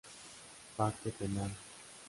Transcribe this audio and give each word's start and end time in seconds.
Parte 0.77 1.11
Penal. 1.11 1.51